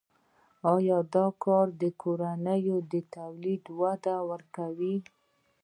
آیا 0.73 0.97
دا 1.13 1.25
کار 1.43 1.67
کورني 2.01 2.99
تولید 3.13 3.61
ته 3.65 3.71
وده 3.79 4.15
ورکوي؟ 4.29 4.95